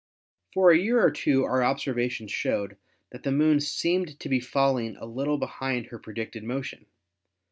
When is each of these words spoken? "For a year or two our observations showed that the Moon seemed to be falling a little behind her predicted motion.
"For 0.55 0.71
a 0.71 0.79
year 0.79 0.99
or 0.99 1.11
two 1.11 1.43
our 1.45 1.61
observations 1.63 2.31
showed 2.31 2.75
that 3.11 3.21
the 3.21 3.31
Moon 3.31 3.59
seemed 3.59 4.19
to 4.19 4.29
be 4.29 4.39
falling 4.39 4.95
a 4.97 5.05
little 5.05 5.37
behind 5.37 5.85
her 5.89 5.99
predicted 5.99 6.43
motion. 6.43 6.87